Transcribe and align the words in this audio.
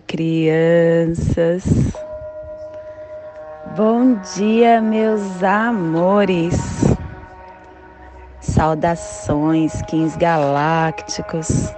Crianças. 0.00 1.64
Bom 3.76 4.14
dia, 4.34 4.80
meus 4.80 5.42
amores. 5.42 6.56
Saudações, 8.40 9.82
quins 9.82 10.16
galácticos. 10.16 11.72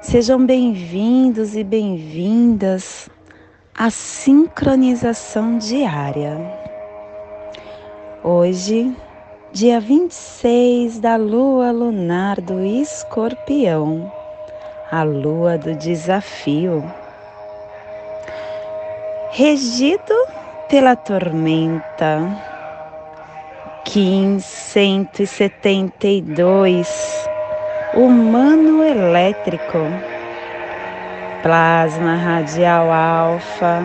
Sejam 0.00 0.44
bem-vindos 0.44 1.56
e 1.56 1.64
bem-vindas 1.64 3.08
à 3.76 3.90
sincronização 3.90 5.58
diária. 5.58 6.36
Hoje, 8.22 8.96
dia 9.52 9.80
26 9.80 10.98
da 10.98 11.16
lua 11.16 11.70
lunar 11.70 12.40
do 12.40 12.64
Escorpião 12.64 14.10
a 14.90 15.02
lua 15.02 15.58
do 15.58 15.74
desafio, 15.74 16.82
regido 19.30 20.14
pela 20.68 20.94
tormenta. 20.96 22.28
Kim 23.84 24.38
172, 24.38 27.28
humano 27.94 28.82
elétrico, 28.82 29.78
plasma 31.42 32.16
radial 32.16 32.92
alfa. 32.92 33.82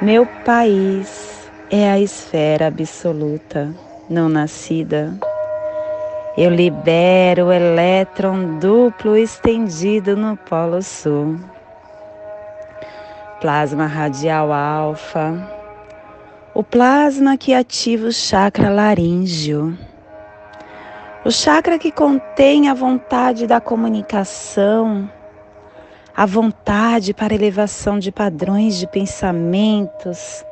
Meu 0.00 0.24
país 0.44 1.50
é 1.70 1.90
a 1.90 2.00
esfera 2.00 2.68
absoluta, 2.68 3.74
não 4.08 4.28
nascida 4.28 5.12
eu 6.36 6.50
libero 6.50 7.46
o 7.46 7.52
elétron 7.52 8.58
duplo 8.58 9.16
estendido 9.16 10.16
no 10.16 10.36
Polo 10.36 10.82
Sul. 10.82 11.38
Plasma 13.44 13.84
radial 13.84 14.50
alfa. 14.54 15.46
O 16.54 16.64
plasma 16.64 17.36
que 17.36 17.52
ativa 17.52 18.06
o 18.06 18.10
chakra 18.10 18.70
laríngeo. 18.70 19.76
O 21.26 21.30
chakra 21.30 21.78
que 21.78 21.92
contém 21.92 22.70
a 22.70 22.72
vontade 22.72 23.46
da 23.46 23.60
comunicação, 23.60 25.10
a 26.16 26.24
vontade 26.24 27.12
para 27.12 27.34
elevação 27.34 27.98
de 27.98 28.10
padrões 28.10 28.78
de 28.78 28.86
pensamentos, 28.86 30.42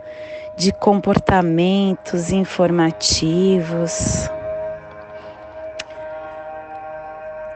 de 0.59 0.71
comportamentos 0.71 2.31
informativos 2.31 4.29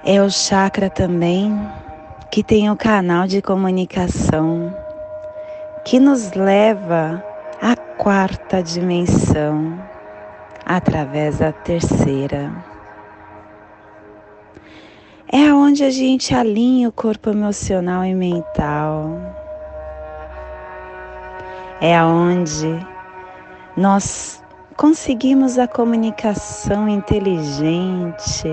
É 0.03 0.23
o 0.23 0.31
chakra 0.31 0.89
também 0.89 1.53
que 2.31 2.43
tem 2.43 2.71
o 2.71 2.77
canal 2.77 3.27
de 3.27 3.43
comunicação 3.43 4.86
que 5.87 6.01
nos 6.01 6.33
leva 6.33 7.25
à 7.62 7.77
quarta 7.77 8.61
dimensão 8.61 9.81
através 10.65 11.39
da 11.39 11.53
terceira. 11.53 12.53
É 15.33 15.55
onde 15.55 15.84
a 15.84 15.91
gente 15.91 16.34
alinha 16.34 16.88
o 16.88 16.93
corpo 16.93 17.31
emocional 17.31 18.05
e 18.05 18.12
mental. 18.16 19.16
É 21.81 22.03
onde 22.03 22.84
nós 23.77 24.43
conseguimos 24.77 25.56
a 25.56 25.69
comunicação 25.69 26.89
inteligente 26.89 28.49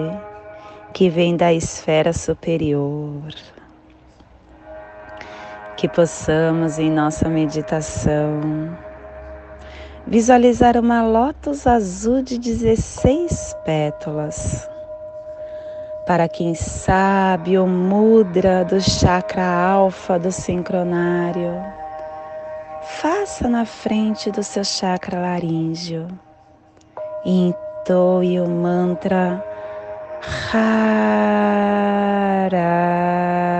que 0.94 1.10
vem 1.10 1.36
da 1.36 1.52
esfera 1.52 2.14
superior. 2.14 3.34
Que 5.84 5.90
possamos 5.90 6.80
em 6.80 6.90
nossa 6.90 7.28
meditação 7.28 8.40
visualizar 10.08 10.78
uma 10.78 11.06
lótus 11.06 11.68
azul 11.68 12.22
de 12.22 12.38
16 12.38 13.54
pétalas. 13.66 14.70
Para 16.08 16.30
quem 16.30 16.56
sabe 16.56 17.58
o 17.58 17.68
mudra 17.68 18.64
do 18.64 18.80
chakra 18.80 19.46
alfa 19.46 20.18
do 20.18 20.32
sincronário, 20.32 21.62
faça 23.02 23.50
na 23.50 23.66
frente 23.66 24.32
do 24.32 24.42
seu 24.42 24.64
chakra 24.64 25.20
laríngeo 25.20 26.08
e 27.26 27.50
entoe 27.50 28.40
o 28.40 28.48
mantra 28.48 29.44
e 30.54 33.53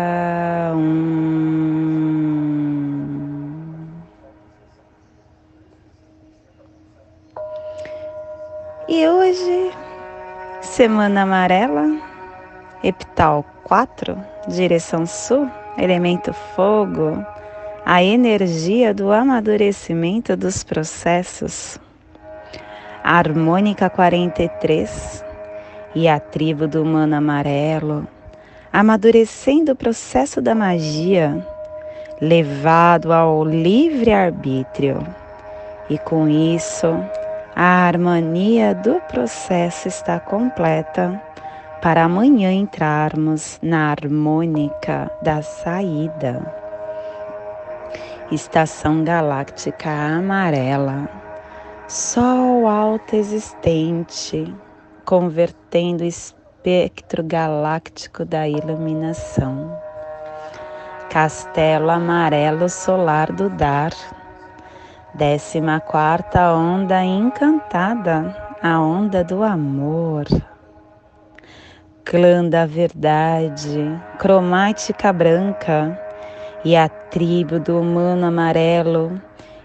semana 10.74 11.22
amarela, 11.22 11.88
epital 12.84 13.46
4, 13.64 14.18
direção 14.48 15.06
sul, 15.06 15.48
elemento 15.78 16.34
fogo, 16.34 17.24
a 17.86 18.04
energia 18.04 18.92
do 18.92 19.12
amadurecimento 19.12 20.36
dos 20.36 20.64
processos. 20.64 21.80
harmônica 23.04 23.88
43, 23.88 25.24
e 25.94 26.08
a 26.08 26.20
tribo 26.20 26.68
do 26.68 26.82
humano 26.82 27.18
amarelo, 27.18 28.08
amadurecendo 28.72 29.74
o 29.74 29.76
processo 29.76 30.42
da 30.42 30.56
magia, 30.56 31.46
levado 32.20 33.14
ao 33.14 33.46
livre-arbítrio. 33.46 35.06
E 35.88 36.00
com 36.00 36.28
isso, 36.28 36.88
a 37.56 37.88
harmonia 37.88 38.74
do 38.74 39.00
processo 39.02 39.88
está 39.88 40.20
completa 40.20 41.22
para 41.82 42.04
amanhã 42.04 42.52
entrarmos 42.52 43.60
na 43.62 43.92
harmônica 43.92 45.12
da 45.22 45.42
saída. 45.42 46.42
Estação 48.32 49.04
galáctica 49.04 49.90
amarela, 49.90 51.10
Sol 51.88 52.66
alto 52.66 53.16
existente 53.16 54.52
convertendo 55.06 56.04
o 56.04 56.08
espectro 56.08 57.22
galáctico 57.24 58.24
da 58.24 58.48
iluminação. 58.48 59.78
Castelo 61.10 61.90
amarelo 61.90 62.70
solar 62.70 63.32
do 63.32 63.50
dar, 63.50 63.92
décima 65.14 65.80
quarta 65.80 66.54
onda 66.54 67.04
encantada, 67.04 68.36
a 68.62 68.82
onda 68.82 69.24
do 69.24 69.44
amor. 69.44 70.26
Clã 72.04 72.44
da 72.44 72.66
verdade, 72.66 73.96
cromática 74.18 75.14
branca 75.14 76.00
e 76.66 76.76
a 76.76 76.90
tribo 76.90 77.60
do 77.60 77.80
humano 77.80 78.26
amarelo, 78.26 79.22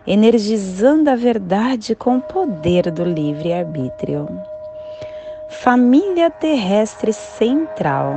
energizando 0.07 1.11
a 1.11 1.17
verdade 1.17 1.95
com 1.95 2.19
o 2.19 2.23
poder 2.23 2.91
do 2.91 3.05
livre-arbítrio. 3.05 4.29
Família 5.49 6.31
terrestre 6.31 7.13
central. 7.13 8.17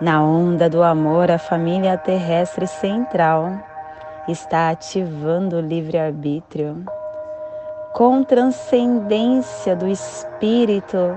Na 0.00 0.22
onda 0.22 0.68
do 0.68 0.82
amor, 0.82 1.30
a 1.30 1.38
família 1.38 1.96
terrestre 1.96 2.66
central 2.66 3.58
está 4.28 4.70
ativando 4.70 5.56
o 5.56 5.60
livre-arbítrio 5.60 6.84
com 7.94 8.22
transcendência 8.22 9.74
do 9.74 9.88
espírito 9.88 11.16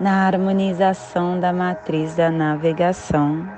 na 0.00 0.26
harmonização 0.26 1.38
da 1.38 1.52
matriz 1.52 2.16
da 2.16 2.30
navegação. 2.30 3.48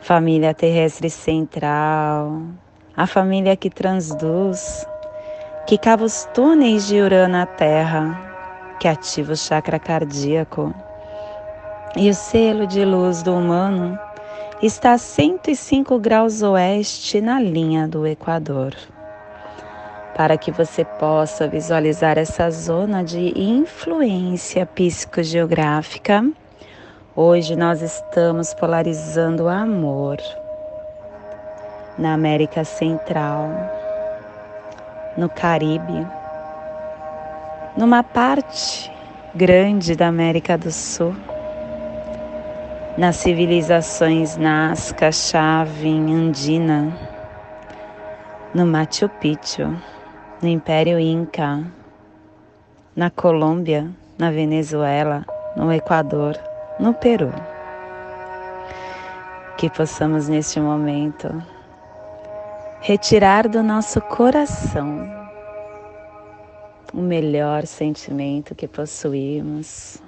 Família 0.00 0.52
terrestre 0.52 1.10
central, 1.10 2.42
a 2.96 3.06
família 3.06 3.56
que 3.56 3.70
transduz, 3.70 4.86
que 5.66 5.78
cava 5.78 6.04
os 6.04 6.24
túneis 6.34 6.86
de 6.86 7.00
Urano 7.00 7.36
à 7.36 7.46
Terra 7.46 8.32
que 8.82 8.88
ativa 8.88 9.32
o 9.32 9.36
chakra 9.36 9.78
cardíaco. 9.78 10.74
E 11.96 12.10
o 12.10 12.14
selo 12.14 12.66
de 12.66 12.84
luz 12.84 13.22
do 13.22 13.32
humano 13.32 13.96
está 14.62 14.92
a 14.92 14.98
105 14.98 15.98
graus 15.98 16.42
oeste 16.42 17.20
na 17.20 17.40
linha 17.40 17.88
do 17.88 18.06
Equador. 18.06 18.74
Para 20.16 20.38
que 20.38 20.50
você 20.50 20.84
possa 20.84 21.48
visualizar 21.48 22.16
essa 22.16 22.50
zona 22.50 23.02
de 23.02 23.32
influência 23.38 24.64
psicogeográfica, 24.64 26.24
hoje 27.16 27.56
nós 27.56 27.82
estamos 27.82 28.54
polarizando 28.54 29.44
o 29.44 29.48
amor 29.48 30.18
na 31.98 32.14
América 32.14 32.64
Central, 32.64 33.50
no 35.16 35.28
Caribe 35.28 36.06
numa 37.76 38.02
parte 38.02 38.92
grande 39.34 39.96
da 39.96 40.08
América 40.08 40.58
do 40.58 40.70
Sul, 40.70 41.14
nas 42.96 43.16
civilizações 43.16 44.36
Nazca, 44.36 45.10
Chavin, 45.10 46.14
Andina, 46.14 46.92
no 48.54 48.66
Machu 48.66 49.08
Picchu, 49.08 49.74
no 50.42 50.48
Império 50.48 50.98
Inca, 50.98 51.64
na 52.94 53.10
Colômbia, 53.10 53.90
na 54.18 54.30
Venezuela, 54.30 55.24
no 55.56 55.72
Equador, 55.72 56.38
no 56.78 56.92
Peru. 56.92 57.32
Que 59.56 59.70
possamos 59.70 60.28
neste 60.28 60.60
momento 60.60 61.42
retirar 62.80 63.48
do 63.48 63.62
nosso 63.62 64.00
coração 64.02 65.08
o 66.92 67.00
melhor 67.00 67.64
sentimento 67.64 68.54
que 68.54 68.68
possuímos 68.68 70.02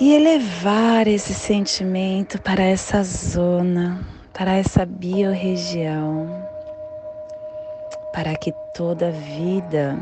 e 0.00 0.14
elevar 0.14 1.08
esse 1.08 1.34
sentimento 1.34 2.40
para 2.40 2.62
essa 2.62 3.02
zona, 3.02 4.00
para 4.32 4.52
essa 4.54 4.86
biorregião, 4.86 6.46
para 8.12 8.36
que 8.36 8.52
toda 8.74 9.10
vida 9.10 9.98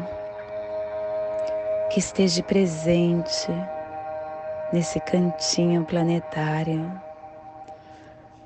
que 1.91 1.99
esteja 1.99 2.43
presente 2.43 3.51
nesse 4.71 5.01
cantinho 5.01 5.83
planetário 5.85 6.93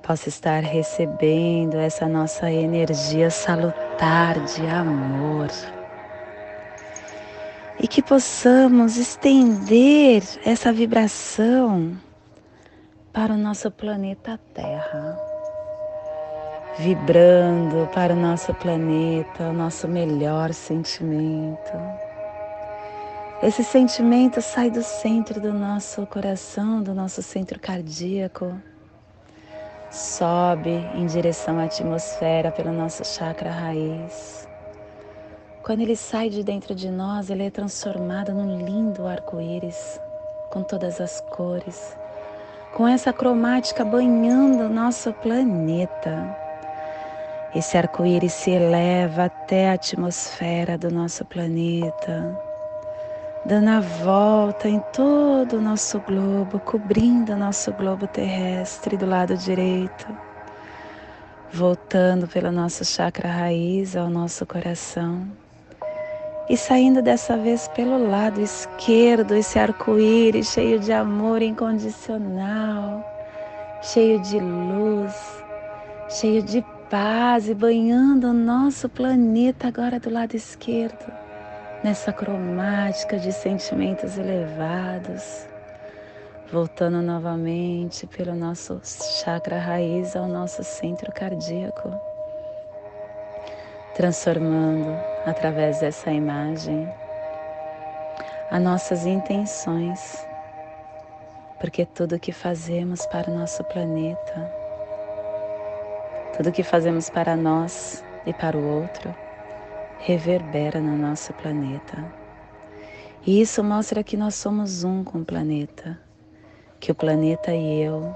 possa 0.03 0.29
estar 0.29 0.63
recebendo 0.63 1.77
essa 1.77 2.07
nossa 2.07 2.51
energia 2.51 3.29
salutar 3.29 4.39
de 4.45 4.67
amor. 4.69 5.49
E 7.83 7.89
que 7.89 8.03
possamos 8.03 8.97
estender 8.97 10.23
essa 10.45 10.73
vibração 10.73 11.97
para 13.13 13.33
o 13.33 13.39
nosso 13.39 13.71
planeta 13.71 14.39
Terra. 14.55 15.19
Vibrando 16.79 17.89
para 17.93 18.13
o 18.13 18.17
nosso 18.17 18.53
planeta, 18.55 19.45
o 19.45 19.53
nosso 19.53 19.89
melhor 19.89 20.53
sentimento. 20.53 21.73
Esse 23.43 23.65
sentimento 23.65 24.43
sai 24.43 24.71
do 24.71 24.83
centro 24.83 25.41
do 25.41 25.53
nosso 25.53 26.07
coração, 26.07 26.83
do 26.83 26.95
nosso 26.95 27.23
centro 27.23 27.59
cardíaco 27.59 28.55
sobe 29.91 30.71
em 30.95 31.07
direção 31.07 31.59
à 31.59 31.65
atmosfera 31.65 32.53
pelo 32.53 32.73
nosso 32.73 33.05
chakra 33.05 33.51
raiz. 33.51 34.50
Quando 35.63 35.81
ele 35.81 35.95
sai 35.95 36.31
de 36.31 36.43
dentro 36.43 36.75
de 36.75 36.91
nós, 36.91 37.29
ele 37.29 37.45
é 37.45 37.51
transformado 37.51 38.33
num 38.33 38.65
lindo 38.65 39.07
arco-íris 39.07 40.01
com 40.51 40.63
todas 40.63 41.01
as 41.01 41.21
cores, 41.21 41.97
com 42.75 42.89
essa 42.89 43.13
cromática 43.13 43.85
banhando 43.85 44.65
o 44.65 44.69
nosso 44.69 45.13
planeta. 45.13 46.37
Esse 47.55 47.77
arco-íris 47.77 48.33
se 48.33 48.51
eleva 48.51 49.25
até 49.25 49.71
a 49.71 49.75
atmosfera 49.75 50.79
do 50.79 50.91
nosso 50.91 51.25
planeta 51.27 52.51
dando 53.45 53.69
a 53.69 53.81
volta 53.81 54.69
em 54.69 54.81
todo 54.93 55.57
o 55.57 55.61
nosso 55.63 55.99
globo, 56.01 56.61
cobrindo 56.61 57.33
o 57.33 57.37
nosso 57.37 57.73
globo 57.73 58.07
terrestre 58.07 58.97
do 58.97 59.07
lado 59.07 59.37
direito, 59.37 60.07
voltando 61.51 62.29
pelo 62.29 62.53
nosso 62.53 62.85
chakra 62.85 63.31
raiz 63.31 63.97
ao 63.97 64.11
nosso 64.11 64.45
coração 64.45 65.27
e 66.51 66.57
saindo 66.57 67.01
dessa 67.01 67.37
vez 67.37 67.69
pelo 67.69 68.11
lado 68.11 68.41
esquerdo, 68.41 69.37
esse 69.37 69.57
arco-íris 69.57 70.49
cheio 70.49 70.81
de 70.81 70.93
amor 70.93 71.41
incondicional, 71.43 73.05
cheio 73.81 74.21
de 74.21 74.41
luz, 74.41 75.15
cheio 76.09 76.43
de 76.43 76.61
paz 76.91 77.49
e 77.49 77.55
banhando 77.55 78.31
o 78.31 78.33
nosso 78.33 78.89
planeta 78.89 79.69
agora 79.69 80.01
do 80.01 80.11
lado 80.11 80.35
esquerdo 80.35 81.13
nessa 81.85 82.13
cromática 82.13 83.17
de 83.17 83.31
sentimentos 83.31 84.19
elevados, 84.19 85.47
voltando 86.53 87.01
novamente 87.01 88.09
pelo 88.09 88.35
nosso 88.35 88.81
chakra 88.83 89.57
raiz 89.57 90.17
ao 90.17 90.27
nosso 90.27 90.65
centro 90.65 91.13
cardíaco, 91.13 91.93
transformando 93.95 95.10
através 95.27 95.81
dessa 95.81 96.11
imagem 96.11 96.89
as 98.51 98.61
nossas 98.61 99.07
intenções, 99.07 100.27
porque 101.61 101.87
tudo 101.87 102.19
que 102.19 102.33
fazemos 102.33 103.07
para 103.07 103.31
o 103.31 103.39
nosso 103.39 103.63
planeta, 103.65 104.53
tudo 106.37 106.51
que 106.51 106.65
fazemos 106.65 107.09
para 107.09 107.37
nós 107.37 108.05
e 108.27 108.33
para 108.33 108.57
o 108.57 108.83
outro, 108.83 109.15
reverbera 110.01 110.81
no 110.81 110.97
nosso 110.97 111.33
planeta. 111.35 112.05
E 113.25 113.41
isso 113.41 113.63
mostra 113.63 114.03
que 114.03 114.17
nós 114.17 114.35
somos 114.35 114.83
um 114.83 115.05
com 115.05 115.19
o 115.19 115.25
planeta, 115.25 115.97
que 116.81 116.91
o 116.91 116.95
planeta 116.95 117.55
e 117.55 117.83
eu 117.83 118.13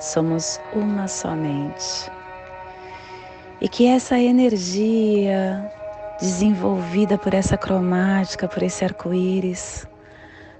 somos 0.00 0.60
uma 0.72 1.06
somente. 1.06 2.10
E 3.60 3.68
que 3.68 3.86
essa 3.86 4.18
energia 4.18 5.70
desenvolvida 6.20 7.16
por 7.16 7.32
essa 7.32 7.56
cromática, 7.56 8.48
por 8.48 8.62
esse 8.62 8.84
arco-íris, 8.84 9.86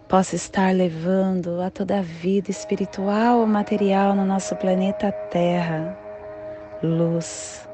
possa 0.09 0.37
estar 0.37 0.73
levando 0.73 1.61
a 1.61 1.71
toda 1.71 1.99
a 1.99 2.03
vida 2.03 2.51
espiritual 2.51 3.41
ou 3.41 3.47
material 3.47 4.15
no 4.15 4.25
nosso 4.25 4.57
planeta 4.57 5.13
Terra. 5.31 5.99
Luz, 6.83 7.69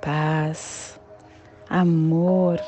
paz, 0.00 1.00
amor, 1.68 2.60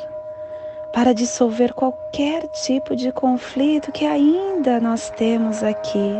para 0.95 1.13
dissolver 1.13 1.75
qualquer 1.75 2.49
tipo 2.49 2.97
de 2.97 3.13
conflito 3.13 3.93
que 3.93 4.07
ainda 4.07 4.81
nós 4.81 5.11
temos 5.11 5.63
aqui. 5.63 6.15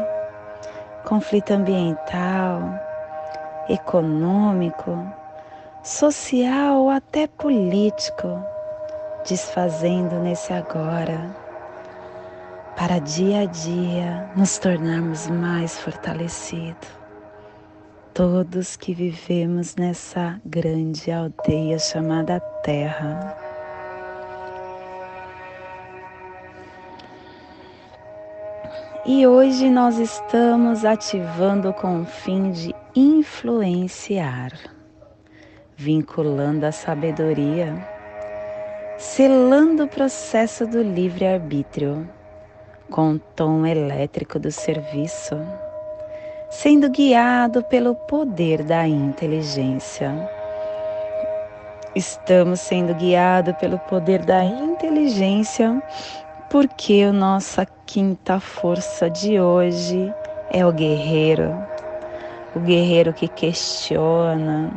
Conflito 1.05 1.53
ambiental, 1.53 2.79
econômico, 3.69 5.05
social 5.83 6.83
ou 6.83 6.91
até 6.91 7.27
político, 7.27 8.43
desfazendo 9.29 10.17
nesse 10.21 10.53
agora, 10.53 11.35
para 12.77 12.99
dia 12.99 13.43
a 13.43 13.45
dia 13.45 14.31
nos 14.37 14.59
tornarmos 14.59 15.29
mais 15.29 15.79
fortalecidos 15.79 17.03
todos 18.15 18.77
que 18.77 18.93
vivemos 18.93 19.75
nessa 19.77 20.41
grande 20.45 21.11
aldeia 21.11 21.79
chamada 21.79 22.39
Terra. 22.63 23.37
E 29.05 29.27
hoje 29.27 29.69
nós 29.69 29.99
estamos 29.99 30.85
ativando 30.85 31.73
com 31.73 32.03
o 32.03 32.05
fim 32.05 32.53
de 32.53 32.75
influenciar, 32.95 34.53
vinculando 35.85 36.67
a 36.67 36.73
sabedoria, 36.73 37.75
selando 38.99 39.85
o 39.85 39.89
processo 39.89 40.67
do 40.67 40.83
livre-arbítrio 40.83 42.09
com 42.91 43.13
o 43.13 43.19
tom 43.19 43.67
elétrico 43.67 44.39
do 44.39 44.51
serviço 44.51 45.37
sendo 46.53 46.91
guiado 46.91 47.65
pelo 47.65 47.95
poder 47.95 48.63
da 48.63 48.87
inteligência. 48.87 50.13
Estamos 51.95 52.61
sendo 52.61 52.95
guiados 52.95 53.57
pelo 53.57 53.79
poder 53.79 54.23
da 54.23 54.45
inteligência 54.45 55.83
porque 56.51 57.07
a 57.09 57.13
nossa 57.13 57.67
quinta 57.87 58.39
força 58.39 59.09
de 59.09 59.41
hoje 59.41 60.13
é 60.51 60.65
o 60.65 60.71
guerreiro. 60.71 61.57
O 62.55 62.61
guerreiro 62.61 63.15
que 63.15 63.29
questiona, 63.29 64.71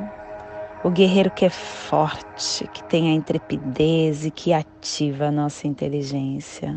o 0.86 0.92
guerreiro 0.92 1.32
que 1.32 1.44
é 1.46 1.50
forte, 1.50 2.68
que 2.68 2.84
tem 2.84 3.10
a 3.10 3.14
intrepidez 3.14 4.24
e 4.24 4.30
que 4.30 4.54
ativa 4.54 5.26
a 5.26 5.32
nossa 5.32 5.66
inteligência. 5.66 6.76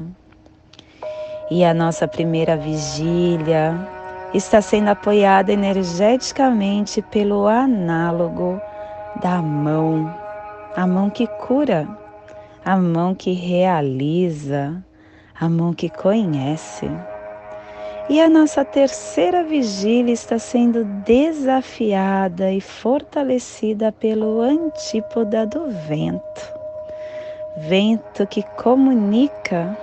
E 1.51 1.63
a 1.63 1.75
nossa 1.75 2.09
primeira 2.09 2.57
vigília 2.57 3.75
está 4.33 4.63
sendo 4.63 4.89
apoiada 4.89 5.53
energeticamente 5.53 7.03
pelo 7.03 7.47
análogo 7.47 8.59
da 9.21 9.43
mão, 9.43 10.11
a 10.75 10.87
mão 10.87 11.11
que 11.11 11.27
cura, 11.27 11.87
a 12.65 12.79
mão 12.79 13.15
que 13.15 13.33
realiza, 13.35 14.83
a 15.39 15.51
mão 15.51 15.75
que 15.75 15.91
conhece. 15.91 16.89
E 18.11 18.23
a 18.23 18.29
nossa 18.31 18.65
terceira 18.65 19.45
vigília 19.45 20.15
está 20.15 20.39
sendo 20.39 20.83
desafiada 20.83 22.51
e 22.51 22.59
fortalecida 22.59 23.93
pelo 23.93 24.41
antípoda 24.41 25.45
do 25.45 25.69
vento. 25.87 26.59
Vento 27.59 28.27
que 28.27 28.43
comunica, 28.57 29.77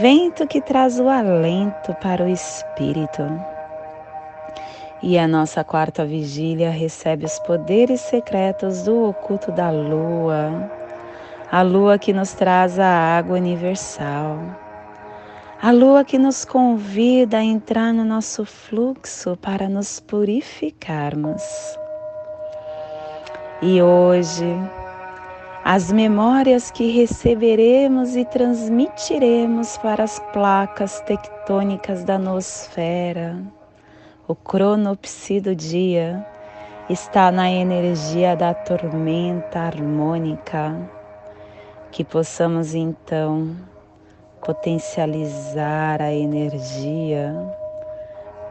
vento 0.00 0.46
que 0.46 0.62
traz 0.62 0.98
o 0.98 1.06
alento 1.06 1.92
para 2.00 2.24
o 2.24 2.28
espírito. 2.28 3.22
E 5.02 5.18
a 5.18 5.28
nossa 5.28 5.62
quarta 5.62 6.06
vigília 6.06 6.70
recebe 6.70 7.26
os 7.26 7.38
poderes 7.40 8.00
secretos 8.00 8.84
do 8.84 9.10
oculto 9.10 9.52
da 9.52 9.70
lua, 9.70 10.70
a 11.50 11.60
lua 11.60 11.98
que 11.98 12.14
nos 12.14 12.32
traz 12.32 12.78
a 12.78 13.18
água 13.18 13.36
universal, 13.36 14.61
a 15.62 15.70
lua 15.70 16.04
que 16.04 16.18
nos 16.18 16.44
convida 16.44 17.38
a 17.38 17.44
entrar 17.44 17.94
no 17.94 18.04
nosso 18.04 18.44
fluxo 18.44 19.36
para 19.36 19.68
nos 19.68 20.00
purificarmos. 20.00 21.42
E 23.62 23.80
hoje, 23.80 24.52
as 25.64 25.92
memórias 25.92 26.72
que 26.72 26.90
receberemos 26.90 28.16
e 28.16 28.24
transmitiremos 28.24 29.78
para 29.78 30.02
as 30.02 30.18
placas 30.32 31.00
tectônicas 31.02 32.02
da 32.02 32.18
nosfera 32.18 33.40
o 34.26 34.34
cronopsi 34.34 35.40
do 35.40 35.54
dia 35.54 36.26
está 36.88 37.30
na 37.30 37.50
energia 37.50 38.34
da 38.34 38.52
tormenta 38.52 39.60
harmônica, 39.60 40.74
que 41.90 42.02
possamos 42.02 42.74
então 42.74 43.54
potencializar 44.44 46.02
a 46.02 46.12
energia, 46.12 47.32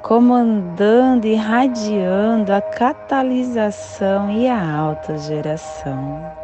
comandando 0.01 1.27
e 1.27 1.35
radiando 1.35 2.53
a 2.53 2.61
catalisação 2.61 4.31
e 4.31 4.47
a 4.47 4.77
autogeração. 4.77 6.41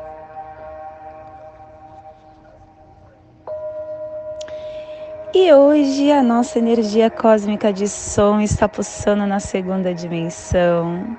E 5.34 5.54
hoje 5.54 6.12
a 6.12 6.22
nossa 6.22 6.58
energia 6.60 7.10
cósmica 7.10 7.72
de 7.72 7.88
som 7.88 8.42
está 8.42 8.68
pulsando 8.68 9.26
na 9.26 9.40
segunda 9.40 9.94
dimensão, 9.94 11.18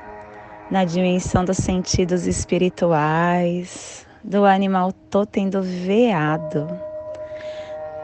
na 0.70 0.85
dimensão 0.85 1.44
dos 1.44 1.56
sentidos 1.56 2.26
espirituais, 2.26 4.06
do 4.23 4.44
animal 4.44 4.92
totem 4.92 5.49
do 5.49 5.62
veado. 5.62 6.88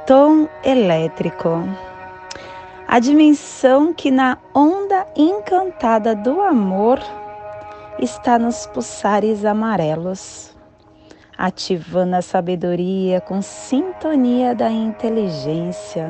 Tom 0.07 0.49
elétrico. 0.63 1.63
A 2.87 2.99
dimensão 2.99 3.93
que 3.93 4.11
na 4.11 4.39
onda 4.55 5.07
encantada 5.17 6.15
do 6.15 6.41
amor 6.41 7.01
está 7.99 8.39
nos 8.39 8.67
pulsares 8.67 9.45
amarelos 9.45 10.55
ativando 11.37 12.17
a 12.17 12.23
sabedoria 12.23 13.21
com 13.21 13.43
sintonia 13.43 14.55
da 14.55 14.71
inteligência 14.71 16.09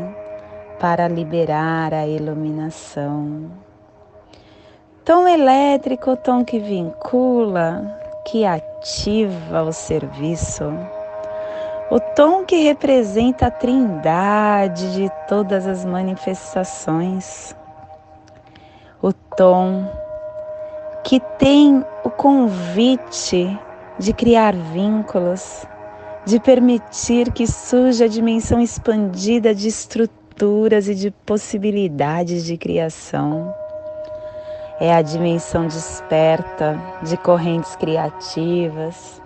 para 0.78 1.08
liberar 1.08 1.94
a 1.94 2.06
iluminação. 2.06 3.50
Tom 5.04 5.26
elétrico, 5.28 6.16
tom 6.16 6.44
que 6.44 6.58
vincula, 6.58 8.00
que 8.26 8.44
ativa 8.44 9.62
o 9.62 9.72
serviço. 9.72 10.64
O 11.94 12.00
tom 12.00 12.44
que 12.44 12.56
representa 12.56 13.46
a 13.46 13.50
trindade 13.52 14.94
de 14.94 15.08
todas 15.28 15.64
as 15.64 15.84
manifestações. 15.84 17.54
O 19.00 19.12
tom 19.12 19.88
que 21.04 21.20
tem 21.38 21.84
o 22.02 22.10
convite 22.10 23.56
de 23.96 24.12
criar 24.12 24.56
vínculos, 24.56 25.64
de 26.26 26.40
permitir 26.40 27.30
que 27.30 27.46
surja 27.46 28.06
a 28.06 28.08
dimensão 28.08 28.60
expandida 28.60 29.54
de 29.54 29.68
estruturas 29.68 30.88
e 30.88 30.96
de 30.96 31.12
possibilidades 31.12 32.44
de 32.44 32.56
criação. 32.56 33.54
É 34.80 34.92
a 34.92 35.00
dimensão 35.00 35.68
desperta 35.68 36.76
de 37.04 37.16
correntes 37.18 37.76
criativas, 37.76 39.22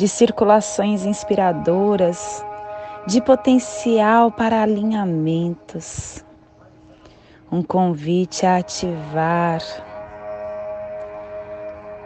de 0.00 0.08
circulações 0.08 1.04
inspiradoras, 1.04 2.42
de 3.06 3.20
potencial 3.20 4.32
para 4.32 4.62
alinhamentos. 4.62 6.24
Um 7.52 7.62
convite 7.62 8.46
a 8.46 8.56
ativar 8.56 9.60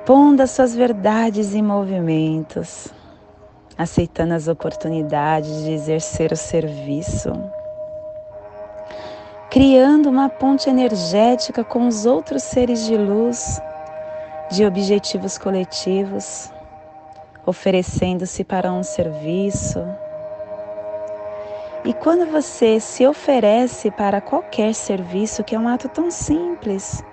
pondo 0.05 0.41
as 0.41 0.51
suas 0.51 0.75
verdades 0.75 1.55
em 1.55 1.63
movimentos, 1.63 2.89
aceitando 3.79 4.35
as 4.35 4.49
oportunidades 4.49 5.63
de 5.63 5.71
exercer 5.71 6.33
o 6.33 6.37
serviço, 6.37 7.31
criando 9.49 10.11
uma 10.11 10.29
ponte 10.29 10.69
energética 10.69 11.63
com 11.63 11.87
os 11.87 12.07
outros 12.07 12.43
seres 12.43 12.87
de 12.87 12.97
luz, 12.97 13.63
de 14.51 14.67
objetivos 14.67 15.39
coletivos, 15.39 16.53
oferecendo-se 17.47 18.45
para 18.45 18.73
um 18.73 18.83
serviço. 18.83 19.85
E 21.85 21.93
quando 21.93 22.31
você 22.31 22.81
se 22.81 23.07
oferece 23.07 23.91
para 23.91 24.21
qualquer 24.21 24.75
serviço, 24.75 25.45
que 25.45 25.55
é 25.55 25.59
um 25.59 25.69
ato 25.69 25.89
tão 25.89 26.11
simples, 26.11 27.05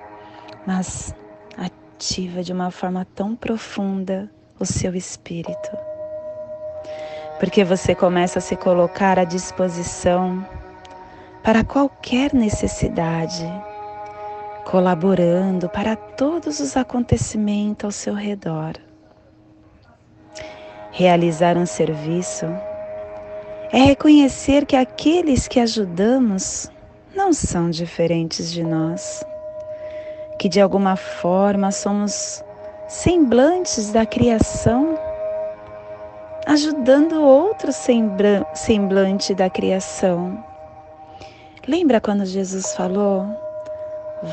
mas 0.66 1.14
ativa 1.58 2.42
de 2.42 2.54
uma 2.54 2.72
forma 2.72 3.06
tão 3.14 3.36
profunda 3.36 4.32
o 4.60 4.66
seu 4.66 4.96
espírito. 4.96 5.78
Porque 7.40 7.64
você 7.64 7.94
começa 7.94 8.40
a 8.40 8.42
se 8.42 8.56
colocar 8.56 9.20
à 9.20 9.24
disposição 9.24 10.46
para 11.44 11.64
qualquer 11.64 12.34
necessidade, 12.34 13.46
colaborando 14.64 15.68
para 15.68 15.96
todos 15.96 16.60
os 16.60 16.78
acontecimentos 16.78 17.86
ao 17.86 17.92
seu 17.92 18.14
redor. 18.14 18.74
Realizar 20.92 21.58
um 21.58 21.66
serviço 21.66 22.46
é 23.72 23.80
reconhecer 23.80 24.66
que 24.66 24.76
aqueles 24.76 25.48
que 25.48 25.60
ajudamos 25.60 26.70
não 27.16 27.32
são 27.32 27.70
diferentes 27.70 28.52
de 28.52 28.64
nós 28.64 29.24
que 30.42 30.50
de 30.50 30.60
alguma 30.60 30.96
forma 30.96 31.72
somos 31.72 32.44
semblantes 32.88 33.92
da 33.92 34.08
criação, 34.08 34.98
ajudando 36.48 37.22
outro 37.22 37.70
semblante 38.56 39.36
da 39.36 39.52
criação. 39.52 40.44
Lembra 41.68 42.02
quando 42.02 42.26
Jesus 42.26 42.74
falou: 42.74 43.24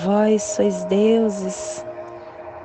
Vós 0.03 0.43
sois 0.43 0.83
deuses, 0.87 1.85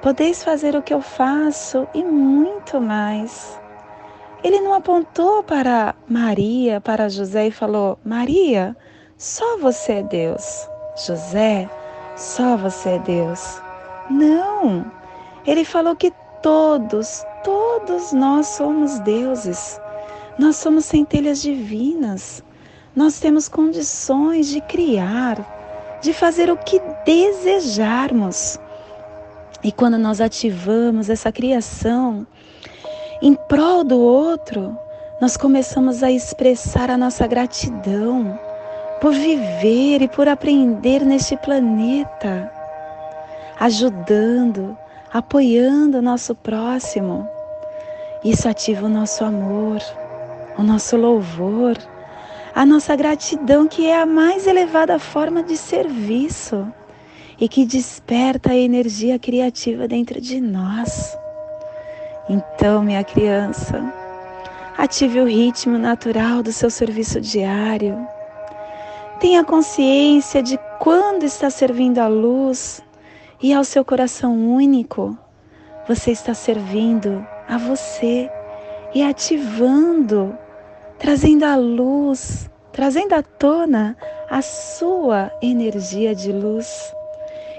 podeis 0.01 0.41
fazer 0.41 0.73
o 0.73 0.81
que 0.81 0.93
eu 0.93 1.01
faço 1.01 1.85
e 1.93 2.01
muito 2.01 2.79
mais. 2.79 3.59
Ele 4.43 4.59
não 4.59 4.73
apontou 4.73 5.41
para 5.41 5.95
Maria, 6.07 6.81
para 6.81 7.07
José 7.07 7.47
e 7.47 7.51
falou: 7.51 7.97
Maria, 8.03 8.75
só 9.17 9.57
você 9.57 9.93
é 9.93 10.03
Deus. 10.03 10.67
José, 11.07 11.69
só 12.17 12.57
você 12.57 12.89
é 12.89 13.00
Deus. 13.00 13.62
Não! 14.09 14.91
Ele 15.45 15.63
falou 15.63 15.95
que 15.95 16.12
todos, 16.41 17.23
todos 17.43 18.12
nós 18.12 18.47
somos 18.47 19.00
deuses. 19.00 19.79
Nós 20.38 20.57
somos 20.57 20.85
centelhas 20.85 21.41
divinas. 21.41 22.43
Nós 22.93 23.19
temos 23.19 23.47
condições 23.47 24.47
de 24.47 24.59
criar, 24.62 26.00
de 26.01 26.13
fazer 26.13 26.51
o 26.51 26.57
que 26.57 26.81
desejarmos. 27.05 28.59
E 29.63 29.71
quando 29.71 29.97
nós 29.97 30.19
ativamos 30.19 31.09
essa 31.09 31.31
criação 31.31 32.27
em 33.22 33.36
prol 33.36 33.84
do 33.84 34.00
outro, 34.00 34.77
nós 35.22 35.38
começamos 35.38 36.03
a 36.03 36.12
expressar 36.12 36.89
a 36.89 36.98
nossa 36.98 37.25
gratidão 37.27 38.38
por 39.00 39.13
viver 39.13 40.01
e 40.01 40.08
por 40.08 40.27
aprender 40.27 41.05
neste 41.05 41.38
planeta, 41.38 42.51
ajudando, 43.60 44.77
apoiando 45.13 46.00
o 46.00 46.01
nosso 46.01 46.34
próximo. 46.36 47.27
Isso 48.24 48.48
ativa 48.48 48.86
o 48.86 48.89
nosso 48.89 49.24
amor, 49.24 49.82
o 50.58 50.63
nosso 50.63 50.96
louvor, 50.98 51.77
a 52.55 52.65
nossa 52.65 52.96
gratidão, 52.96 53.67
que 53.67 53.88
é 53.88 54.00
a 54.00 54.05
mais 54.05 54.48
elevada 54.48 55.00
forma 55.00 55.43
de 55.43 55.58
serviço 55.58 56.67
e 57.39 57.50
que 57.50 57.65
desperta 57.65 58.51
a 58.51 58.58
energia 58.58 59.17
criativa 59.17 59.88
dentro 59.88 60.22
de 60.22 60.39
nós. 60.39 61.17
Então, 62.30 62.84
minha 62.84 63.03
criança, 63.03 63.84
ative 64.77 65.20
o 65.20 65.27
ritmo 65.27 65.77
natural 65.77 66.42
do 66.42 66.51
seu 66.51 66.70
serviço 66.70 67.20
diário 67.20 68.08
Tenha 69.20 69.44
consciência 69.44 70.44
de 70.44 70.60
quando 70.80 71.24
está 71.24 71.50
servindo 71.50 72.00
a 72.00 72.08
luz 72.08 72.82
e 73.42 73.53
ao 73.53 73.63
seu 73.63 73.86
coração 73.86 74.34
único, 74.34 75.18
você 75.88 76.12
está 76.12 76.34
servindo 76.34 77.25
a 77.48 77.58
você 77.58 78.30
e 78.94 79.01
ativando, 79.01 80.38
trazendo 81.00 81.46
a 81.46 81.56
luz 81.56 82.50
trazendo 82.74 83.13
à 83.13 83.22
tona 83.22 83.96
a 84.30 84.42
sua 84.42 85.32
energia 85.42 86.13
de 86.15 86.32
luz 86.32 86.94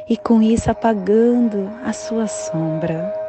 e 0.08 0.16
com 0.16 0.42
isso 0.42 0.70
apagando 0.70 1.70
a 1.84 1.92
sua 1.92 2.26
sombra. 2.26 3.23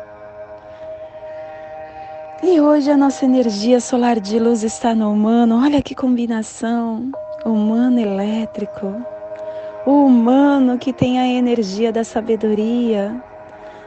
E 2.43 2.59
hoje 2.59 2.91
a 2.91 2.97
nossa 2.97 3.23
energia 3.23 3.79
solar 3.79 4.19
de 4.19 4.37
luz 4.37 4.61
está 4.61 4.93
no 4.93 5.09
humano. 5.11 5.63
Olha 5.63 5.81
que 5.81 5.95
combinação! 5.95 7.09
Humano 7.45 7.99
elétrico. 7.99 8.93
O 9.85 10.05
humano 10.05 10.77
que 10.77 10.91
tem 10.91 11.17
a 11.17 11.27
energia 11.27 11.93
da 11.93 12.03
sabedoria, 12.03 13.23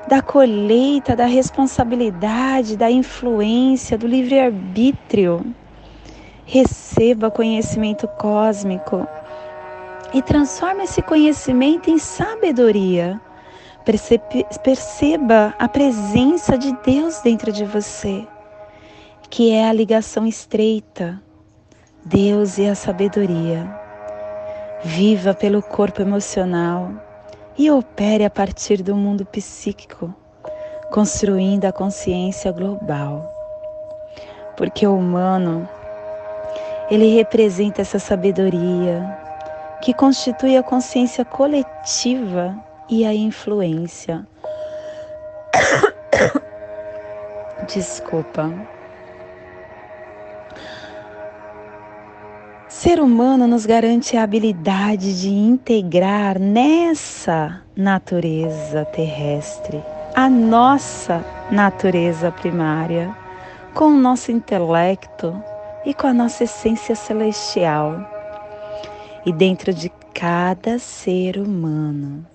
da 0.08 0.22
colheita, 0.22 1.14
da 1.14 1.26
responsabilidade, 1.26 2.76
da 2.76 2.90
influência, 2.90 3.98
do 3.98 4.06
livre-arbítrio. 4.06 5.44
Receba 6.46 7.30
conhecimento 7.30 8.08
cósmico 8.08 9.06
e 10.14 10.22
transforme 10.22 10.84
esse 10.84 11.02
conhecimento 11.02 11.90
em 11.90 11.98
sabedoria. 11.98 13.20
Perceba 14.62 15.54
a 15.58 15.68
presença 15.68 16.56
de 16.56 16.72
Deus 16.84 17.20
dentro 17.20 17.52
de 17.52 17.64
você, 17.64 18.26
que 19.30 19.52
é 19.52 19.68
a 19.68 19.72
ligação 19.72 20.26
estreita, 20.26 21.22
Deus 22.04 22.58
e 22.58 22.66
a 22.66 22.74
sabedoria. 22.74 23.68
Viva 24.82 25.34
pelo 25.34 25.60
corpo 25.60 26.00
emocional 26.00 26.92
e 27.58 27.70
opere 27.70 28.24
a 28.24 28.30
partir 28.30 28.82
do 28.82 28.96
mundo 28.96 29.26
psíquico, 29.26 30.14
construindo 30.90 31.66
a 31.66 31.72
consciência 31.72 32.50
global. 32.52 33.30
Porque 34.56 34.86
o 34.86 34.96
humano, 34.96 35.68
ele 36.90 37.14
representa 37.14 37.82
essa 37.82 37.98
sabedoria 37.98 39.04
que 39.82 39.92
constitui 39.92 40.56
a 40.56 40.62
consciência 40.62 41.24
coletiva 41.24 42.56
e 42.88 43.04
a 43.04 43.12
influência. 43.12 44.26
Desculpa. 47.68 48.77
Ser 52.68 53.00
humano 53.00 53.48
nos 53.48 53.64
garante 53.64 54.14
a 54.14 54.22
habilidade 54.22 55.22
de 55.22 55.30
integrar 55.30 56.38
nessa 56.38 57.62
natureza 57.74 58.84
terrestre 58.84 59.82
a 60.14 60.28
nossa 60.28 61.24
natureza 61.50 62.30
primária 62.30 63.16
com 63.72 63.86
o 63.86 63.96
nosso 63.96 64.30
intelecto 64.30 65.34
e 65.86 65.94
com 65.94 66.08
a 66.08 66.12
nossa 66.12 66.44
essência 66.44 66.94
celestial. 66.94 68.06
E 69.24 69.32
dentro 69.32 69.72
de 69.72 69.90
cada 70.12 70.78
ser 70.78 71.38
humano, 71.38 72.26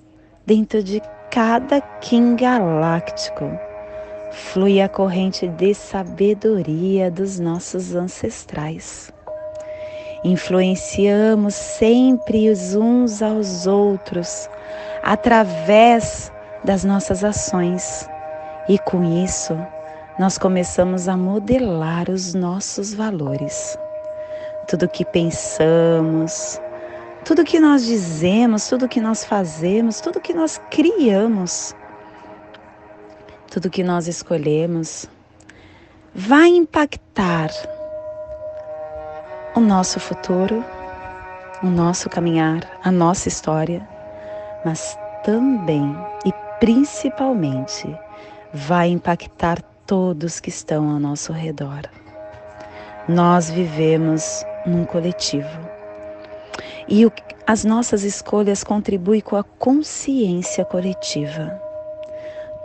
dentro 0.47 0.81
de 0.81 0.99
cada 1.29 1.79
Kim 1.79 2.35
galáctico, 2.35 3.45
flui 4.31 4.81
a 4.81 4.89
corrente 4.89 5.47
de 5.47 5.75
sabedoria 5.75 7.11
dos 7.11 7.39
nossos 7.39 7.93
ancestrais 7.93 9.13
influenciamos 10.23 11.53
sempre 11.53 12.49
os 12.49 12.75
uns 12.75 13.21
aos 13.21 13.67
outros 13.67 14.49
através 15.01 16.31
das 16.63 16.83
nossas 16.83 17.23
ações 17.23 18.07
e 18.69 18.79
com 18.79 19.03
isso 19.23 19.57
nós 20.17 20.37
começamos 20.37 21.07
a 21.07 21.17
modelar 21.17 22.09
os 22.09 22.33
nossos 22.33 22.93
valores. 22.93 23.77
Tudo 24.67 24.87
que 24.87 25.03
pensamos, 25.03 26.61
tudo 27.25 27.43
que 27.43 27.59
nós 27.59 27.83
dizemos, 27.83 28.67
tudo 28.67 28.87
que 28.87 29.01
nós 29.01 29.25
fazemos, 29.25 29.99
tudo 29.99 30.21
que 30.21 30.33
nós 30.33 30.61
criamos, 30.69 31.75
tudo 33.49 33.69
que 33.69 33.83
nós 33.83 34.07
escolhemos 34.07 35.07
vai 36.13 36.49
impactar 36.49 37.49
o 39.55 39.59
nosso 39.59 39.99
futuro, 39.99 40.63
o 41.61 41.67
nosso 41.67 42.09
caminhar, 42.09 42.61
a 42.83 42.91
nossa 42.91 43.27
história, 43.27 43.87
mas 44.65 44.97
também 45.23 45.95
e 46.25 46.33
principalmente 46.59 47.95
vai 48.51 48.89
impactar 48.89 49.61
todos 49.85 50.39
que 50.39 50.49
estão 50.49 50.89
ao 50.89 50.99
nosso 50.99 51.31
redor. 51.31 51.81
Nós 53.07 53.49
vivemos 53.49 54.43
num 54.65 54.85
coletivo 54.85 55.59
e 56.87 57.05
o, 57.05 57.11
as 57.45 57.63
nossas 57.63 58.03
escolhas 58.03 58.63
contribuem 58.63 59.21
com 59.21 59.35
a 59.35 59.43
consciência 59.43 60.65
coletiva. 60.65 61.61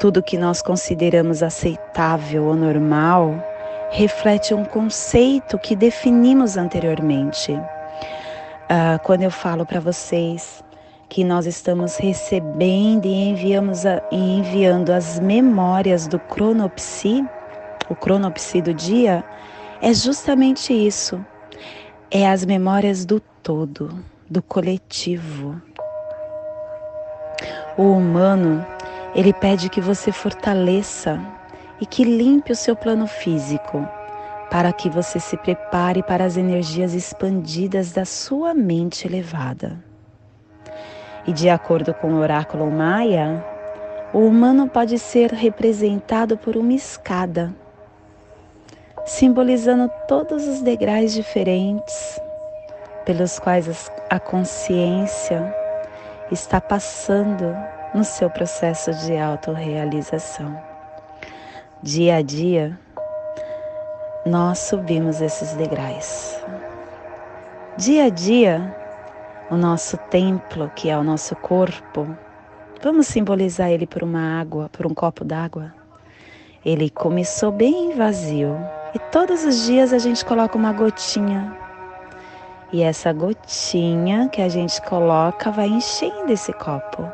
Tudo 0.01 0.23
que 0.23 0.39
nós 0.39 0.63
consideramos 0.63 1.43
aceitável 1.43 2.45
ou 2.45 2.55
normal 2.55 3.35
reflete 3.91 4.55
um 4.55 4.65
conceito 4.65 5.59
que 5.59 5.75
definimos 5.75 6.57
anteriormente. 6.57 7.53
Uh, 7.53 8.99
quando 9.03 9.23
eu 9.23 9.31
falo 9.31 9.65
para 9.65 9.81
vocês 9.81 10.63
que 11.09 11.25
nós 11.25 11.47
estamos 11.47 11.97
recebendo 11.97 13.07
e 13.07 13.31
enviamos 13.31 13.87
a, 13.87 14.03
e 14.13 14.39
enviando 14.39 14.91
as 14.91 15.19
memórias 15.19 16.07
do 16.07 16.19
cronopsi, 16.19 17.25
o 17.89 17.95
cronopsi 17.95 18.61
do 18.61 18.75
dia, 18.75 19.25
é 19.81 19.95
justamente 19.95 20.73
isso. 20.73 21.25
É 22.11 22.29
as 22.29 22.45
memórias 22.45 23.07
do 23.07 23.21
todo, 23.43 24.05
do 24.29 24.43
coletivo. 24.43 25.61
O 27.77 27.93
humano, 27.93 28.67
ele 29.15 29.33
pede 29.33 29.71
que 29.71 29.81
você 29.81 30.13
fortaleça 30.13 31.19
e 31.81 31.87
que 31.87 32.05
limpe 32.05 32.53
o 32.53 32.57
seu 32.57 32.75
plano 32.75 33.07
físico, 33.07 33.87
para 34.51 34.73
que 34.73 34.89
você 34.89 35.21
se 35.21 35.37
prepare 35.37 36.03
para 36.03 36.25
as 36.25 36.37
energias 36.37 36.95
expandidas 36.95 37.93
da 37.93 38.05
sua 38.05 38.55
mente 38.55 39.07
elevada. 39.07 39.83
E 41.27 41.33
de 41.33 41.51
acordo 41.51 41.93
com 41.93 42.15
o 42.15 42.19
oráculo 42.19 42.71
Maia, 42.71 43.45
o 44.13 44.21
humano 44.21 44.67
pode 44.69 44.99
ser 44.99 45.33
representado 45.33 46.39
por 46.39 46.57
uma 46.57 46.73
escada, 46.73 47.55
simbolizando 49.05 49.91
todos 50.07 50.49
os 50.49 50.63
degraus 50.63 51.13
diferentes 51.13 52.19
pelos 53.05 53.39
quais 53.39 53.91
a 54.11 54.19
consciência 54.19 55.55
está 56.31 56.61
passando 56.61 57.55
no 57.95 58.05
seu 58.05 58.31
processo 58.31 58.93
de 59.07 59.17
autorrealização. 59.17 60.68
Dia 61.81 62.17
a 62.17 62.23
dia, 62.23 62.77
nós 64.27 64.59
subimos 64.59 65.21
esses 65.21 65.53
degraus. 65.53 66.37
Dia 67.77 68.07
a 68.07 68.09
dia, 68.09 68.77
o 69.49 69.57
nosso 69.57 69.97
templo, 70.11 70.69
que 70.75 70.91
é 70.91 70.99
o 70.99 71.05
nosso 71.05 71.37
corpo, 71.37 72.05
vamos 72.83 73.07
simbolizar 73.07 73.71
ele 73.71 73.87
por 73.87 74.03
uma 74.03 74.41
água, 74.41 74.69
por 74.71 74.89
um 74.89 74.93
copo 74.93 75.25
d'água. 75.25 75.73
Ele 76.65 76.91
começou 76.91 77.53
bem 77.53 77.95
vazio 77.95 78.57
e 78.93 78.99
todos 79.13 79.45
os 79.45 79.65
dias 79.65 79.93
a 79.93 79.99
gente 79.99 80.25
coloca 80.25 80.59
uma 80.59 80.73
gotinha. 80.73 81.57
E 82.73 82.83
essa 82.83 83.13
gotinha 83.13 84.29
que 84.29 84.43
a 84.43 84.49
gente 84.49 84.83
coloca 84.83 85.53
vai 85.53 85.69
enchendo 85.69 86.33
esse 86.33 86.53
copo. 86.55 87.09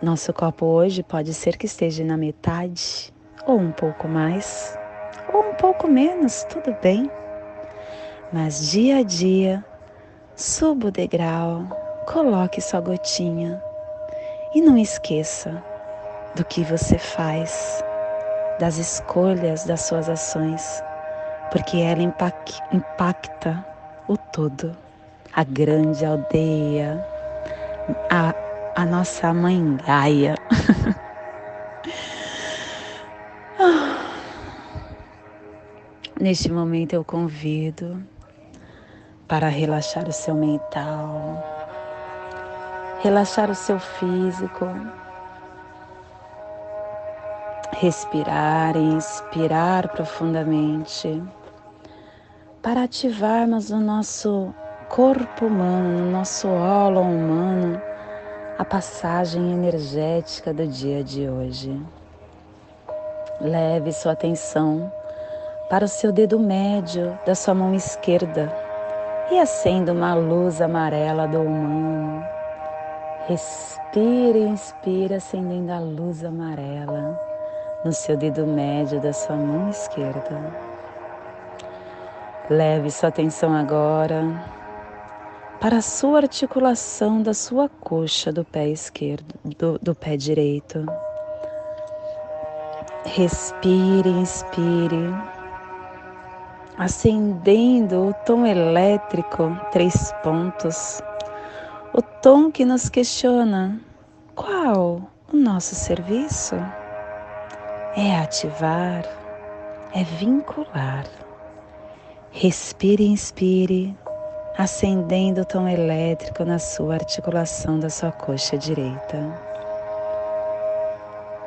Nosso 0.00 0.32
copo 0.32 0.66
hoje 0.66 1.02
pode 1.02 1.34
ser 1.34 1.56
que 1.56 1.66
esteja 1.66 2.04
na 2.04 2.16
metade, 2.16 3.12
ou 3.46 3.58
um 3.58 3.72
pouco 3.72 4.08
mais, 4.08 4.78
ou 5.32 5.50
um 5.50 5.54
pouco 5.54 5.88
menos, 5.88 6.44
tudo 6.44 6.74
bem. 6.82 7.10
Mas 8.32 8.70
dia 8.70 8.98
a 8.98 9.02
dia, 9.02 9.64
suba 10.34 10.88
o 10.88 10.90
degrau, 10.90 11.64
coloque 12.06 12.60
sua 12.60 12.80
gotinha 12.80 13.62
e 14.54 14.60
não 14.60 14.76
esqueça 14.76 15.62
do 16.34 16.44
que 16.44 16.64
você 16.64 16.98
faz, 16.98 17.82
das 18.58 18.76
escolhas 18.78 19.64
das 19.64 19.82
suas 19.82 20.08
ações, 20.08 20.82
porque 21.52 21.76
ela 21.78 22.02
impacta 22.72 23.64
o 24.08 24.16
todo, 24.16 24.76
a 25.32 25.44
grande 25.44 26.04
aldeia, 26.04 27.04
a, 28.10 28.34
a 28.76 28.86
nossa 28.86 29.32
mãe 29.32 29.76
Gaia. 29.86 30.34
Neste 36.24 36.50
momento 36.50 36.94
eu 36.94 37.04
convido 37.04 38.02
para 39.28 39.46
relaxar 39.48 40.08
o 40.08 40.12
seu 40.12 40.34
mental, 40.34 41.44
relaxar 43.02 43.50
o 43.50 43.54
seu 43.54 43.78
físico, 43.78 44.66
respirar 47.72 48.74
e 48.74 48.80
inspirar 48.80 49.88
profundamente, 49.88 51.22
para 52.62 52.84
ativarmos 52.84 53.68
no 53.68 53.80
nosso 53.80 54.54
corpo 54.88 55.44
humano, 55.44 56.04
no 56.04 56.10
nosso 56.10 56.48
holo 56.48 57.02
humano, 57.02 57.78
a 58.58 58.64
passagem 58.64 59.52
energética 59.52 60.54
do 60.54 60.66
dia 60.66 61.04
de 61.04 61.28
hoje. 61.28 61.78
Leve 63.42 63.92
sua 63.92 64.12
atenção 64.12 64.90
para 65.74 65.86
o 65.86 65.88
seu 65.88 66.12
dedo 66.12 66.38
médio 66.38 67.18
da 67.26 67.34
sua 67.34 67.52
mão 67.52 67.74
esquerda 67.74 68.48
e 69.28 69.40
acenda 69.40 69.92
uma 69.92 70.14
luz 70.14 70.62
amarela 70.62 71.26
do 71.26 71.40
humano. 71.40 72.24
Respire 73.26 74.54
e 74.86 75.12
acendendo 75.12 75.72
a 75.72 75.80
luz 75.80 76.24
amarela 76.24 77.20
no 77.84 77.92
seu 77.92 78.16
dedo 78.16 78.46
médio 78.46 79.00
da 79.00 79.12
sua 79.12 79.34
mão 79.34 79.68
esquerda. 79.68 80.54
Leve 82.48 82.88
sua 82.92 83.08
atenção 83.08 83.52
agora 83.52 84.22
para 85.60 85.78
a 85.78 85.82
sua 85.82 86.18
articulação 86.18 87.20
da 87.20 87.34
sua 87.34 87.68
coxa 87.68 88.32
do 88.32 88.44
pé 88.44 88.68
esquerdo, 88.68 89.34
do, 89.58 89.76
do 89.82 89.92
pé 89.92 90.16
direito. 90.16 90.86
Respire, 93.06 94.08
inspire, 94.08 95.33
acendendo 96.76 98.08
o 98.08 98.14
tom 98.24 98.44
elétrico, 98.44 99.56
três 99.70 100.12
pontos, 100.22 101.00
o 101.92 102.02
tom 102.02 102.50
que 102.50 102.64
nos 102.64 102.88
questiona: 102.88 103.80
qual 104.34 105.02
o 105.32 105.36
nosso 105.36 105.74
serviço? 105.74 106.56
É 107.96 108.16
ativar, 108.18 109.04
é 109.94 110.02
vincular. 110.02 111.04
Respire, 112.32 113.06
inspire, 113.06 113.96
acendendo 114.58 115.42
o 115.42 115.44
tom 115.44 115.68
elétrico 115.68 116.44
na 116.44 116.58
sua 116.58 116.94
articulação 116.94 117.78
da 117.78 117.88
sua 117.88 118.10
coxa 118.10 118.58
direita. 118.58 119.43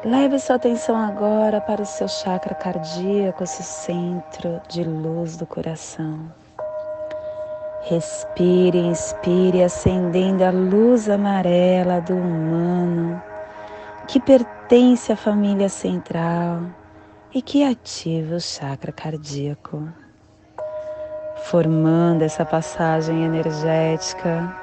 Leve 0.07 0.39
sua 0.39 0.55
atenção 0.55 0.95
agora 0.95 1.59
para 1.59 1.81
o 1.81 1.85
seu 1.85 2.07
chakra 2.07 2.55
cardíaco, 2.55 3.45
seu 3.45 3.65
centro 3.65 4.61
de 4.69 4.81
luz 4.81 5.35
do 5.35 5.45
coração. 5.45 6.31
Respire, 7.81 8.77
inspire, 8.77 9.61
acendendo 9.61 10.45
a 10.45 10.49
luz 10.49 11.09
amarela 11.09 11.99
do 11.99 12.15
humano 12.15 13.21
que 14.07 14.17
pertence 14.17 15.11
à 15.11 15.17
família 15.17 15.67
central 15.67 16.61
e 17.33 17.41
que 17.41 17.65
ativa 17.65 18.35
o 18.35 18.39
chakra 18.39 18.93
cardíaco, 18.93 19.89
formando 21.35 22.21
essa 22.21 22.45
passagem 22.45 23.25
energética. 23.25 24.55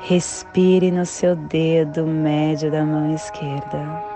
Respire 0.00 0.90
no 0.90 1.06
seu 1.06 1.36
dedo 1.36 2.04
médio 2.04 2.68
da 2.68 2.84
mão 2.84 3.14
esquerda. 3.14 4.15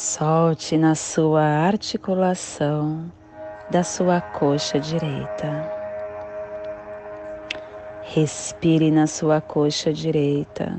Solte 0.00 0.78
na 0.78 0.94
sua 0.94 1.42
articulação 1.42 3.12
da 3.68 3.82
sua 3.82 4.20
coxa 4.20 4.78
direita. 4.78 5.72
Respire 8.02 8.92
na 8.92 9.08
sua 9.08 9.40
coxa 9.40 9.92
direita. 9.92 10.78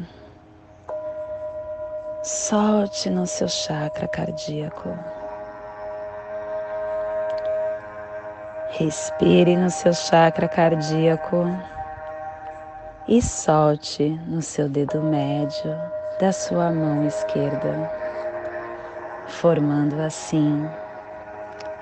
Solte 2.24 3.10
no 3.10 3.28
seu 3.28 3.50
chakra 3.50 4.08
cardíaco. 4.08 4.98
Respire 8.70 9.58
no 9.58 9.70
seu 9.70 9.92
chakra 9.92 10.48
cardíaco 10.48 11.44
e 13.06 13.22
solte 13.22 14.18
no 14.26 14.42
seu 14.42 14.70
dedo 14.70 15.02
médio 15.02 15.78
da 16.22 16.32
sua 16.32 16.72
mão 16.72 17.06
esquerda 17.06 18.09
formando 19.30 20.02
assim 20.02 20.68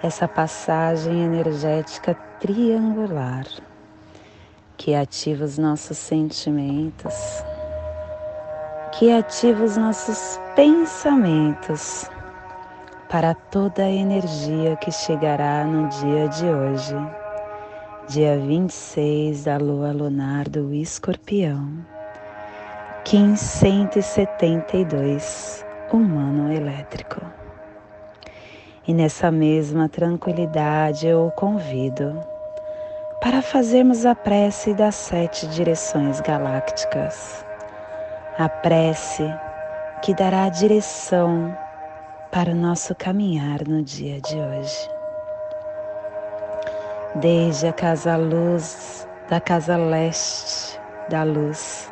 essa 0.03 0.27
passagem 0.27 1.23
energética 1.23 2.13
triangular 2.39 3.45
que 4.77 4.93
ativa 4.93 5.43
os 5.43 5.57
nossos 5.57 5.97
sentimentos, 5.97 7.43
que 8.91 9.11
ativa 9.11 9.63
os 9.63 9.75
nossos 9.75 10.39
pensamentos 10.55 12.07
para 13.09 13.33
toda 13.33 13.81
a 13.83 13.89
energia 13.89 14.75
que 14.75 14.91
chegará 14.91 15.65
no 15.65 15.87
dia 15.87 16.27
de 16.27 16.45
hoje, 16.45 16.95
dia 18.07 18.37
26 18.37 19.45
da 19.45 19.57
lua 19.57 19.91
lunar 19.91 20.47
do 20.47 20.71
escorpião, 20.73 21.67
1572, 23.11 25.65
humano 25.95 26.51
elétrico. 26.51 27.21
E 28.87 28.93
nessa 28.93 29.31
mesma 29.31 29.87
tranquilidade 29.87 31.07
eu 31.07 31.27
o 31.27 31.31
convido 31.31 32.19
para 33.21 33.41
fazermos 33.41 34.05
a 34.05 34.15
prece 34.15 34.73
das 34.73 34.95
sete 34.95 35.47
direções 35.47 36.21
galácticas. 36.21 37.45
A 38.37 38.47
prece 38.47 39.23
que 40.01 40.13
dará 40.13 40.47
direção 40.49 41.55
para 42.31 42.51
o 42.51 42.55
nosso 42.55 42.93
caminhar 42.95 43.67
no 43.67 43.81
dia 43.81 44.21
de 44.21 44.35
hoje. 44.35 44.89
Desde 47.15 47.67
a 47.67 47.73
casa 47.73 48.15
luz, 48.15 49.07
da 49.29 49.41
casa 49.41 49.75
leste 49.75 50.79
da 51.09 51.23
luz, 51.23 51.91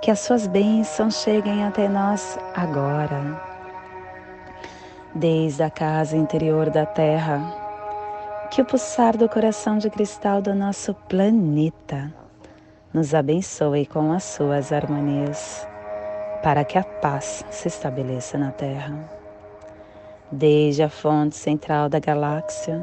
que 0.00 0.10
as 0.10 0.20
suas 0.20 0.46
bênçãos 0.46 1.22
cheguem 1.22 1.64
até 1.64 1.88
nós 1.88 2.38
agora 2.54 3.56
desde 5.16 5.62
a 5.62 5.70
casa 5.70 6.14
interior 6.16 6.68
da 6.68 6.84
Terra, 6.84 7.40
que 8.50 8.60
o 8.60 8.64
pulsar 8.64 9.16
do 9.16 9.28
coração 9.28 9.78
de 9.78 9.88
cristal 9.88 10.42
do 10.42 10.54
nosso 10.54 10.92
planeta 11.08 12.12
nos 12.92 13.14
abençoe 13.14 13.86
com 13.86 14.12
as 14.12 14.24
suas 14.24 14.72
harmonias, 14.72 15.66
para 16.42 16.64
que 16.64 16.76
a 16.78 16.84
paz 16.84 17.44
se 17.50 17.68
estabeleça 17.68 18.36
na 18.36 18.50
Terra. 18.50 18.94
Desde 20.30 20.82
a 20.82 20.88
fonte 20.88 21.36
central 21.36 21.88
da 21.88 21.98
galáxia, 21.98 22.80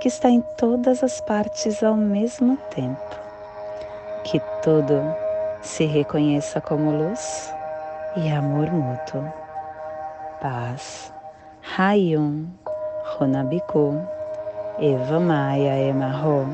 que 0.00 0.08
está 0.08 0.28
em 0.28 0.42
todas 0.58 1.04
as 1.04 1.20
partes 1.20 1.84
ao 1.84 1.96
mesmo 1.96 2.56
tempo, 2.74 3.00
que 4.24 4.40
tudo 4.62 5.00
se 5.64 5.86
reconheça 5.86 6.60
como 6.60 6.92
luz 6.92 7.52
e 8.16 8.30
amor 8.30 8.70
mútuo, 8.70 9.24
paz. 10.40 11.12
Hayum 11.76 12.46
Honabiku. 13.18 14.06
Eva 14.78 15.18
Maia 15.18 15.88
Emarro. 15.88 16.46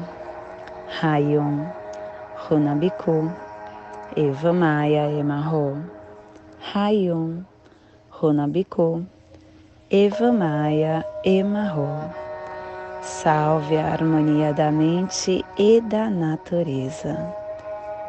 Hayum 1.03 1.66
Honabiku. 2.49 3.31
Eva 4.16 4.53
Maia 4.53 5.11
Emarro. 5.11 5.83
Hayum 6.73 7.44
Honabiku. 8.12 9.05
Eva 9.90 10.33
Maia 10.33 11.05
Emarro. 11.25 12.14
Salve 13.03 13.77
a 13.77 13.92
harmonia 13.92 14.53
da 14.55 14.70
mente 14.70 15.44
e 15.59 15.81
da 15.81 16.09
natureza. 16.09 17.39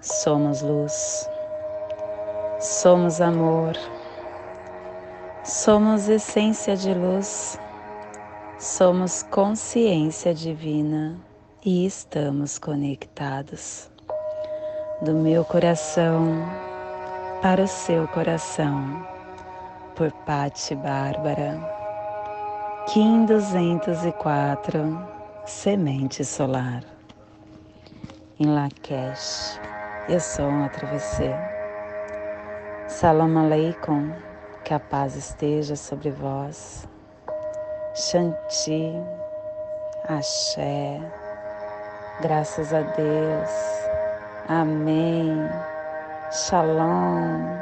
Somos 0.00 0.62
luz, 0.62 1.28
somos 2.58 3.20
amor, 3.20 3.74
somos 5.44 6.08
essência 6.08 6.76
de 6.76 6.94
luz. 6.94 7.58
Somos 8.60 9.22
consciência 9.22 10.34
divina 10.34 11.16
e 11.64 11.86
estamos 11.86 12.58
conectados. 12.58 13.90
Do 15.00 15.14
meu 15.14 15.46
coração 15.46 16.44
para 17.40 17.62
o 17.62 17.66
seu 17.66 18.06
coração, 18.08 19.02
por 19.96 20.12
Patti 20.26 20.74
Bárbara, 20.74 21.58
Kim 22.86 23.24
204, 23.24 25.08
Semente 25.46 26.22
Solar. 26.22 26.84
Em 28.38 28.44
Lakesh, 28.44 29.58
eu 30.08 30.20
sou 30.20 30.46
um 30.46 30.64
atravessê. 30.64 31.30
Salam 32.88 33.38
Aleikum, 33.38 34.12
que 34.64 34.74
a 34.74 34.80
paz 34.80 35.16
esteja 35.16 35.76
sobre 35.76 36.10
vós. 36.10 36.86
Shanti, 37.94 38.92
Axé, 40.08 41.00
graças 42.20 42.72
a 42.72 42.80
Deus, 42.82 43.50
Amém, 44.48 45.48
Shalom, 46.30 47.58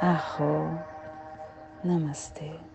Arro, 0.00 0.78
Namastê. 1.82 2.73